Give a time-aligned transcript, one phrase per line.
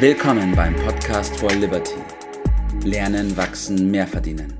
[0.00, 1.96] Willkommen beim Podcast for Liberty.
[2.84, 4.56] Lernen, wachsen, mehr verdienen.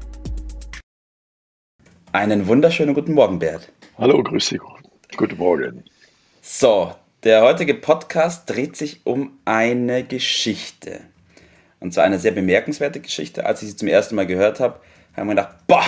[2.11, 3.71] Einen wunderschönen guten Morgen, Bert.
[3.99, 4.61] Hallo, grüß dich.
[5.17, 5.85] Guten Morgen.
[6.43, 6.93] So,
[7.23, 11.03] der heutige Podcast dreht sich um eine Geschichte.
[11.79, 13.47] Und zwar eine sehr bemerkenswerte Geschichte.
[13.47, 14.81] Als ich sie zum ersten Mal gehört habe,
[15.17, 15.87] haben wir gedacht, boah,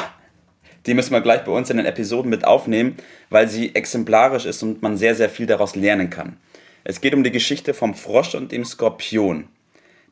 [0.87, 2.99] die müssen wir gleich bei uns in den Episoden mit aufnehmen,
[3.31, 6.37] weil sie exemplarisch ist und man sehr, sehr viel daraus lernen kann.
[6.85, 9.49] Es geht um die Geschichte vom Frosch und dem Skorpion.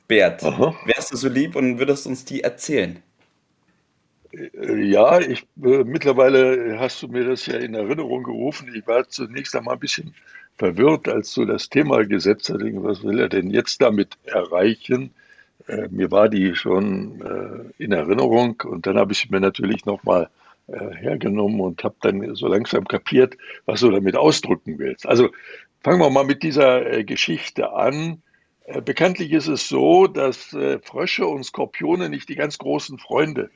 [0.06, 0.74] Bert, Aha.
[0.86, 3.02] wärst du so lieb und würdest uns die erzählen?
[4.32, 8.72] Äh, ja, ich, äh, mittlerweile hast du mir das ja in Erinnerung gerufen.
[8.74, 10.14] Ich war zunächst einmal ein bisschen
[10.56, 12.60] verwirrt, als du das Thema gesetzt hast.
[12.62, 15.10] Was will er denn jetzt damit erreichen?
[15.66, 20.24] Äh, mir war die schon äh, in Erinnerung und dann habe ich mir natürlich nochmal
[20.24, 25.06] äh, hergenommen und habe dann so langsam kapiert, was du damit ausdrücken willst.
[25.06, 25.30] Also
[25.82, 28.22] fangen wir mal mit dieser äh, Geschichte an.
[28.64, 33.50] Äh, bekanntlich ist es so, dass äh, Frösche und Skorpione nicht die ganz großen Freunde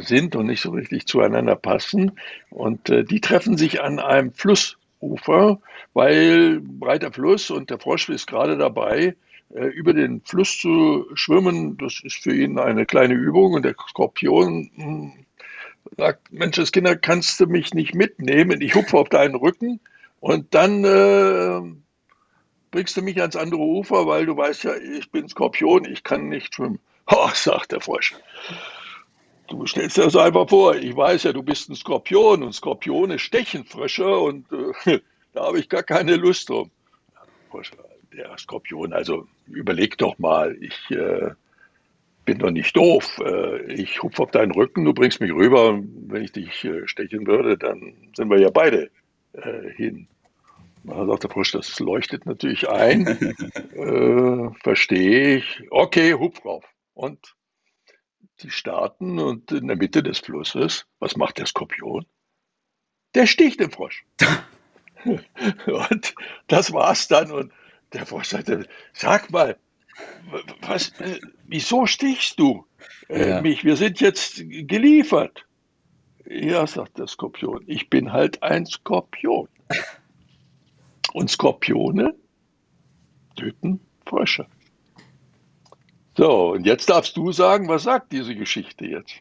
[0.00, 2.18] sind und nicht so richtig zueinander passen.
[2.50, 5.60] Und die treffen sich an einem Flussufer,
[5.94, 9.16] weil breiter Fluss und der Frosch ist gerade dabei,
[9.48, 11.78] über den Fluss zu schwimmen.
[11.78, 15.12] Das ist für ihn eine kleine Übung und der Skorpion hm,
[15.96, 18.60] sagt, Mensch, das Kinder, kannst du mich nicht mitnehmen?
[18.60, 19.80] Ich hupfe auf deinen Rücken
[20.20, 21.60] und dann äh,
[22.70, 26.28] bringst du mich ans andere Ufer, weil du weißt ja, ich bin Skorpion, ich kann
[26.28, 26.80] nicht schwimmen.
[27.08, 28.14] Ha, sagt der Frosch.
[29.46, 33.20] Du stellst dir das einfach vor, ich weiß ja, du bist ein Skorpion und Skorpione
[33.20, 34.46] stechen Frösche und
[34.86, 34.98] äh,
[35.32, 36.72] da habe ich gar keine Lust drum.
[38.12, 41.30] Der Skorpion, also überleg doch mal, ich äh,
[42.26, 43.18] bin doch nicht doof.
[43.24, 45.80] Äh, ich hupfe auf deinen Rücken, du bringst mich rüber.
[45.82, 48.90] Wenn ich dich äh, stechen würde, dann sind wir ja beide
[49.32, 50.08] äh, hin.
[50.84, 53.06] Da sagt der Frosch, das leuchtet natürlich ein.
[53.74, 55.62] äh, verstehe ich.
[55.70, 56.64] Okay, hupf rauf.
[56.94, 57.34] Und
[58.40, 62.04] die starten und in der Mitte des Flusses, was macht der Skorpion?
[63.14, 64.04] Der sticht den Frosch.
[65.66, 66.14] und
[66.48, 67.30] das war's dann.
[67.30, 67.52] Und
[67.92, 69.56] der Frosch sagte, sag mal,
[70.60, 70.92] was,
[71.48, 72.66] wieso stichst du
[73.08, 73.40] äh, ja.
[73.40, 73.64] mich?
[73.64, 75.44] Wir sind jetzt geliefert.
[76.28, 79.48] Ja, sagt der Skorpion, ich bin halt ein Skorpion.
[81.12, 82.14] Und Skorpione
[83.36, 84.46] töten Frösche.
[86.16, 89.14] So, und jetzt darfst du sagen, was sagt diese Geschichte jetzt?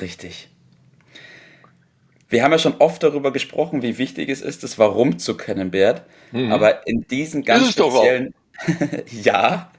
[0.00, 0.48] Richtig.
[2.28, 5.70] Wir haben ja schon oft darüber gesprochen, wie wichtig es ist, das Warum zu kennen,
[5.70, 6.02] Bert.
[6.32, 6.52] Mhm.
[6.52, 8.34] Aber in diesen ganz speziellen.
[9.10, 9.70] ja,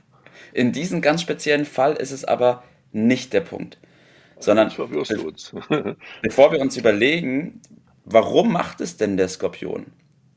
[0.56, 3.78] in diesem ganz speziellen Fall ist es aber nicht der Punkt.
[4.40, 4.72] Sondern
[6.22, 7.62] bevor wir uns überlegen,
[8.06, 9.88] warum macht es denn der Skorpion?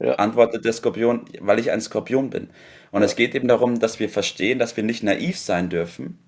[0.00, 0.14] Ja.
[0.16, 2.50] Antwortet der Skorpion, weil ich ein Skorpion bin.
[2.90, 3.06] Und ja.
[3.06, 6.18] es geht eben darum, dass wir verstehen, dass wir nicht naiv sein dürfen,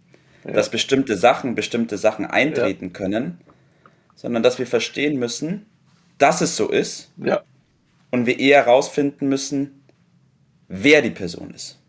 [0.44, 0.52] ja.
[0.52, 3.38] dass bestimmte Sachen, bestimmte Sachen eintreten können,
[4.14, 5.66] sondern dass wir verstehen müssen,
[6.18, 7.12] dass es so ist.
[8.12, 9.84] Und wir eher herausfinden müssen,
[10.68, 11.79] wer die Person ist.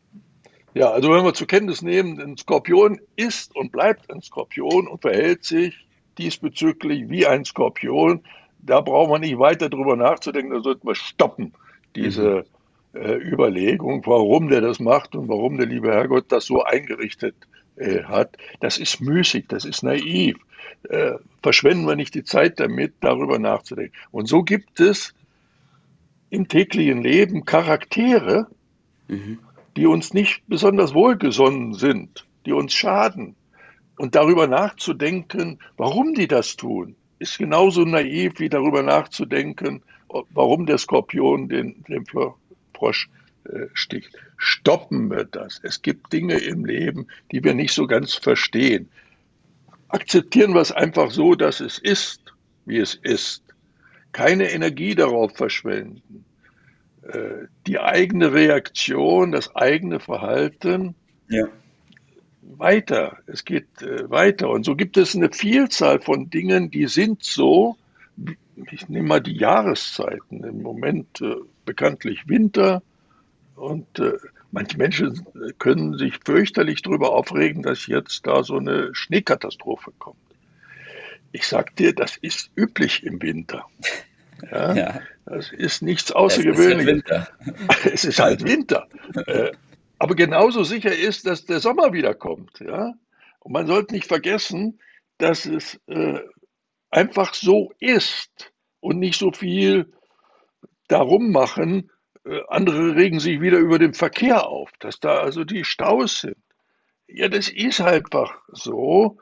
[0.73, 5.01] Ja, also wenn wir zur Kenntnis nehmen, ein Skorpion ist und bleibt ein Skorpion und
[5.01, 5.87] verhält sich
[6.17, 8.21] diesbezüglich wie ein Skorpion,
[8.59, 11.53] da braucht man nicht weiter drüber nachzudenken, da sollten wir stoppen,
[11.95, 12.45] diese
[12.93, 13.01] mhm.
[13.01, 17.35] äh, Überlegung, warum der das macht und warum der liebe Herrgott das so eingerichtet
[17.75, 18.37] äh, hat.
[18.61, 20.37] Das ist müßig, das ist naiv.
[20.87, 23.95] Äh, verschwenden wir nicht die Zeit damit, darüber nachzudenken.
[24.11, 25.13] Und so gibt es
[26.29, 28.47] im täglichen Leben Charaktere,
[29.09, 29.39] mhm
[29.77, 33.35] die uns nicht besonders wohlgesonnen sind, die uns schaden.
[33.97, 39.83] Und darüber nachzudenken, warum die das tun, ist genauso naiv wie darüber nachzudenken,
[40.31, 42.05] warum der Skorpion den, den
[42.73, 43.09] Frosch
[43.45, 44.17] äh, sticht.
[44.37, 45.59] Stoppen wir das.
[45.63, 48.89] Es gibt Dinge im Leben, die wir nicht so ganz verstehen.
[49.87, 52.33] Akzeptieren wir es einfach so, dass es ist,
[52.65, 53.43] wie es ist.
[54.11, 56.25] Keine Energie darauf verschwenden.
[57.03, 60.93] Äh, die eigene Reaktion, das eigene Verhalten
[61.29, 61.47] ja.
[62.41, 63.17] weiter.
[63.25, 64.49] Es geht äh, weiter.
[64.49, 67.75] Und so gibt es eine Vielzahl von Dingen, die sind so,
[68.71, 72.83] ich nehme mal die Jahreszeiten, im Moment äh, bekanntlich Winter
[73.55, 74.13] und äh,
[74.51, 75.25] manche Menschen
[75.57, 80.17] können sich fürchterlich darüber aufregen, dass jetzt da so eine Schneekatastrophe kommt.
[81.31, 83.65] Ich sag dir, das ist üblich im Winter.
[84.51, 85.01] Ja, ja.
[85.25, 87.03] Das ist nichts Außergewöhnliches.
[87.93, 88.87] Es ist halt Winter.
[89.05, 89.57] Es ist halt Winter.
[89.99, 92.59] Aber genauso sicher ist, dass der Sommer wiederkommt.
[92.59, 92.93] Ja?
[93.39, 94.79] Und man sollte nicht vergessen,
[95.19, 96.19] dass es äh,
[96.89, 99.93] einfach so ist und nicht so viel
[100.87, 101.91] darum machen.
[102.25, 106.37] Äh, andere regen sich wieder über den Verkehr auf, dass da also die Staus sind.
[107.07, 109.19] Ja, das ist einfach so.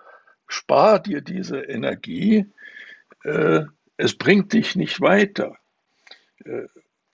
[0.47, 2.45] Spar dir diese Energie.
[3.23, 3.65] Äh,
[3.97, 5.58] es bringt dich nicht weiter.
[6.45, 6.67] Äh,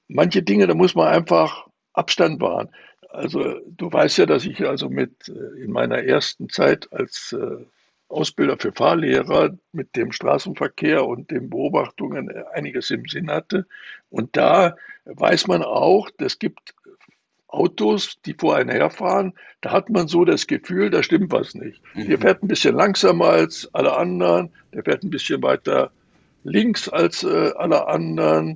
[0.07, 2.69] manche Dinge, da muss man einfach Abstand wahren.
[3.09, 7.65] Also du weißt ja, dass ich also mit äh, in meiner ersten Zeit als äh,
[8.07, 13.65] Ausbilder für Fahrlehrer mit dem Straßenverkehr und den Beobachtungen einiges im Sinn hatte.
[14.09, 14.75] Und da
[15.05, 16.75] weiß man auch, es gibt
[17.47, 21.81] Autos, die vor einem herfahren, da hat man so das Gefühl, da stimmt was nicht.
[21.95, 22.09] Mhm.
[22.09, 25.91] Der fährt ein bisschen langsamer als alle anderen, der fährt ein bisschen weiter
[26.43, 28.55] links als äh, alle anderen, äh,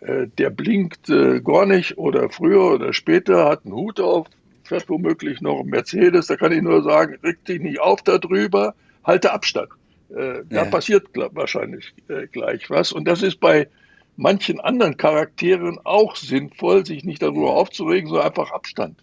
[0.00, 4.26] der blinkt äh, gar nicht oder früher oder später, hat einen Hut auf,
[4.64, 8.74] fährt womöglich noch ein Mercedes, da kann ich nur sagen, reg dich nicht auf darüber,
[9.04, 9.70] halte Abstand.
[10.10, 12.92] Äh, da passiert glaub, wahrscheinlich äh, gleich was.
[12.92, 13.68] Und das ist bei
[14.16, 18.98] manchen anderen Charakteren auch sinnvoll, sich nicht darüber aufzuregen, sondern einfach Abstand.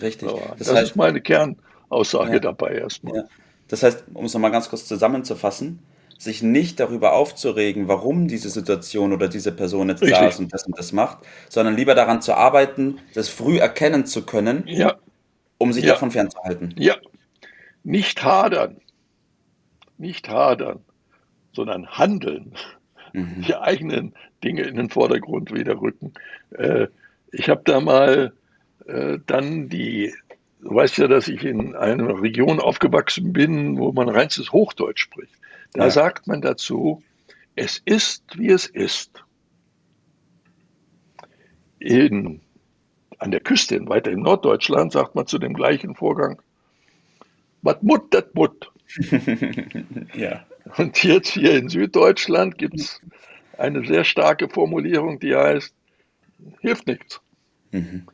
[0.00, 0.28] Richtig.
[0.28, 3.16] So, das, das heißt, ist meine Kernaussage ja, dabei erstmal.
[3.16, 3.24] Ja.
[3.68, 5.80] Das heißt, um es nochmal ganz kurz zusammenzufassen,
[6.18, 10.18] sich nicht darüber aufzuregen, warum diese Situation oder diese Person jetzt Richtig.
[10.18, 11.18] da ist und das und das macht,
[11.48, 14.96] sondern lieber daran zu arbeiten, das früh erkennen zu können, ja.
[15.58, 15.92] um sich ja.
[15.92, 16.74] davon fernzuhalten.
[16.78, 16.96] Ja,
[17.84, 18.80] nicht hadern,
[19.98, 20.80] nicht hadern,
[21.52, 22.52] sondern handeln,
[23.12, 23.42] mhm.
[23.46, 26.12] die eigenen Dinge in den Vordergrund wieder rücken.
[26.50, 26.88] Äh,
[27.32, 28.32] ich habe da mal
[28.86, 30.14] äh, dann die,
[30.60, 35.34] du weißt ja, dass ich in einer Region aufgewachsen bin, wo man reinstes Hochdeutsch spricht.
[35.72, 35.90] Da ja.
[35.90, 37.02] sagt man dazu,
[37.54, 39.22] es ist, wie es ist.
[41.78, 42.40] In,
[43.18, 46.40] an der Küste, weiter in Norddeutschland, sagt man zu dem gleichen Vorgang,
[47.62, 48.70] was mut, das mut.
[50.14, 50.44] ja.
[50.76, 53.00] Und jetzt hier in Süddeutschland gibt es
[53.56, 55.74] eine sehr starke Formulierung, die heißt,
[56.60, 57.20] hilft nichts.
[57.70, 58.06] Mhm.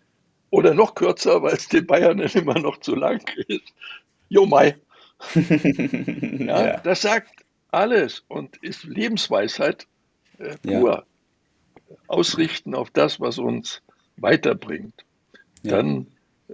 [0.52, 3.72] Oder noch kürzer, weil es den Bayern immer noch zu lang ist.
[4.28, 4.76] Jo Mai.
[5.34, 6.76] ja, ja.
[6.81, 7.32] Das sagt
[7.70, 9.87] alles und ist Lebensweisheit
[10.38, 10.93] äh, pur.
[10.93, 11.96] Ja.
[12.06, 13.81] Ausrichten auf das, was uns
[14.19, 15.04] weiterbringt.
[15.62, 16.06] Dann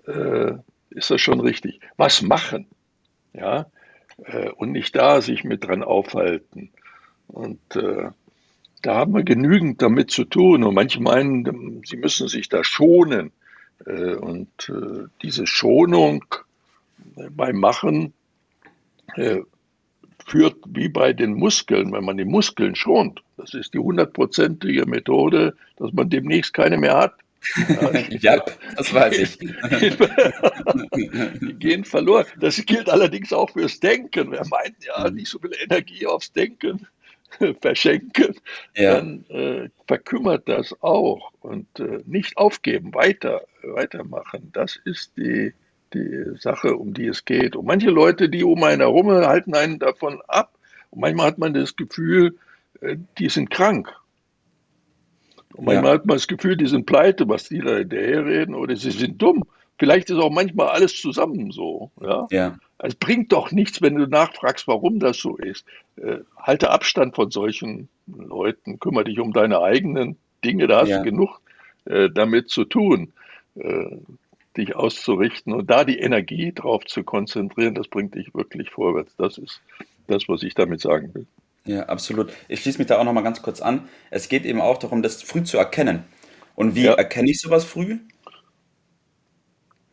[0.06, 0.52] äh,
[0.90, 1.80] ist das schon richtig.
[1.96, 2.66] Was machen?
[3.32, 3.66] Ja,
[4.24, 6.70] äh, und nicht da sich mit dran aufhalten.
[7.26, 8.10] Und äh,
[8.82, 10.62] da haben wir genügend damit zu tun.
[10.62, 13.32] Und manche meinen, sie müssen sich da schonen.
[13.86, 16.24] Äh, und äh, diese Schonung
[17.16, 18.12] äh, beim Machen
[20.26, 23.22] führt wie bei den Muskeln, wenn man die Muskeln schont.
[23.38, 27.14] Das ist die hundertprozentige Methode, dass man demnächst keine mehr hat.
[28.20, 28.44] ja,
[28.76, 29.38] das weiß ich.
[31.40, 32.26] die gehen verloren.
[32.38, 34.30] Das gilt allerdings auch fürs Denken.
[34.30, 36.86] Wer meint, ja, nicht so viel Energie aufs Denken
[37.60, 38.34] verschenken,
[38.74, 38.96] ja.
[38.96, 41.32] dann äh, verkümmert das auch.
[41.40, 43.42] Und äh, nicht aufgeben, weiter,
[43.74, 44.50] weitermachen.
[44.52, 45.52] Das ist die,
[45.94, 47.56] die Sache, um die es geht.
[47.56, 50.52] Und manche Leute, die um einen herum halten einen davon ab.
[50.90, 52.36] Und manchmal hat man das Gefühl,
[52.80, 53.92] äh, die sind krank.
[55.54, 55.98] Und manchmal ja.
[55.98, 59.20] hat man das Gefühl, die sind pleite, was die da hinterher reden, oder sie sind
[59.20, 59.44] dumm.
[59.78, 61.90] Vielleicht ist auch manchmal alles zusammen so.
[62.00, 62.26] Ja.
[62.30, 62.56] ja.
[62.78, 65.64] Es bringt doch nichts, wenn du nachfragst, warum das so ist.
[65.96, 70.98] Äh, halte Abstand von solchen Leuten, kümmere dich um deine eigenen Dinge, da hast ja.
[70.98, 71.40] du genug
[71.86, 73.12] äh, damit zu tun,
[74.56, 79.14] dich auszurichten und da die Energie drauf zu konzentrieren, das bringt dich wirklich vorwärts.
[79.16, 79.60] Das ist
[80.06, 81.26] das, was ich damit sagen will.
[81.64, 82.32] Ja, absolut.
[82.48, 83.88] Ich schließe mich da auch noch mal ganz kurz an.
[84.10, 86.04] Es geht eben auch darum, das früh zu erkennen.
[86.54, 86.94] Und wie ja.
[86.94, 87.98] erkenne ich sowas früh?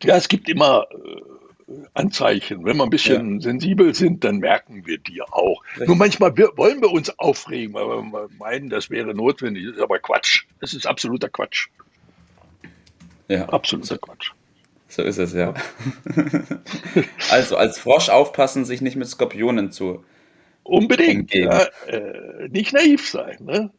[0.01, 2.63] Ja, es gibt immer äh, Anzeichen.
[2.63, 3.41] Wenn wir ein bisschen ja.
[3.41, 5.63] sensibel sind, dann merken wir die auch.
[5.71, 5.87] Richtig.
[5.87, 9.65] Nur manchmal wollen wir uns aufregen, weil wir meinen, das wäre notwendig.
[9.65, 10.45] Das ist aber Quatsch.
[10.61, 11.67] Das ist absoluter Quatsch.
[13.27, 13.49] Ja.
[13.49, 14.31] Absoluter so, Quatsch.
[14.87, 15.53] So ist es, ja.
[17.31, 20.03] also als Frosch aufpassen, sich nicht mit Skorpionen zu.
[20.63, 21.33] Unbedingt.
[21.33, 23.71] Ja, äh, nicht naiv sein, ne?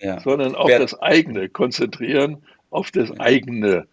[0.00, 0.20] Ja.
[0.20, 2.38] sondern auf Wer, das eigene konzentrieren,
[2.70, 3.86] auf das eigene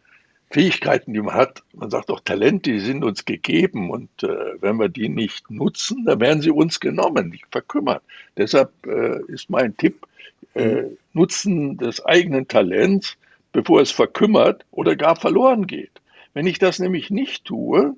[0.50, 1.64] Fähigkeiten, die man hat.
[1.74, 6.06] Man sagt auch Talente, die sind uns gegeben und äh, wenn wir die nicht nutzen,
[6.06, 8.02] dann werden sie uns genommen, nicht verkümmert.
[8.38, 10.08] Deshalb äh, ist mein Tipp,
[10.54, 10.84] äh,
[11.14, 13.18] Nutzen des eigenen Talents,
[13.58, 16.00] bevor es verkümmert oder gar verloren geht.
[16.36, 17.96] Wenn ich das nämlich nicht tue,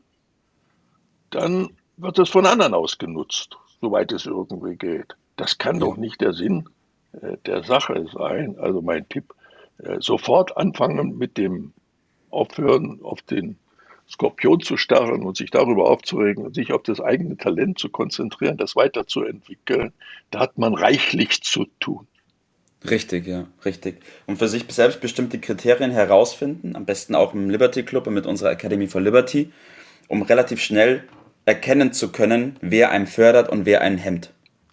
[1.32, 5.18] dann wird es von anderen ausgenutzt, soweit es irgendwie geht.
[5.36, 6.70] Das kann doch nicht der Sinn
[7.12, 8.58] äh, der Sache sein.
[8.58, 9.34] Also mein Tipp,
[9.80, 11.74] äh, sofort anfangen mit dem
[12.30, 13.58] aufhören, auf den
[14.10, 18.56] Skorpion zu starren und sich darüber aufzuregen und sich auf das eigene Talent zu konzentrieren,
[18.56, 19.92] das weiterzuentwickeln,
[20.32, 22.08] da hat man reichlich zu tun.
[22.88, 24.02] Richtig, ja, richtig.
[24.26, 28.26] Und für sich selbst bestimmte Kriterien herausfinden, am besten auch im Liberty Club und mit
[28.26, 29.52] unserer Academy for Liberty,
[30.08, 31.04] um relativ schnell
[31.46, 34.32] erkennen zu können, wer einen fördert und wer einen hemmt.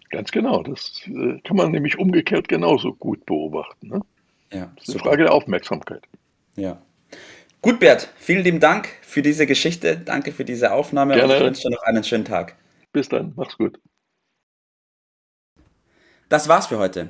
[0.09, 0.63] Ganz genau.
[0.63, 3.89] Das äh, kann man nämlich umgekehrt genauso gut beobachten.
[3.89, 4.01] Ne?
[4.53, 6.03] Ja, das ist eine Frage der Aufmerksamkeit.
[6.55, 6.81] Ja.
[7.61, 9.97] Gut, Bert, vielen lieben Dank für diese Geschichte.
[9.97, 11.33] Danke für diese Aufnahme Gerne.
[11.33, 12.55] und ich wünsche dir noch einen schönen Tag.
[12.93, 13.79] Bis dann, mach's gut.
[16.29, 17.09] Das war's für heute.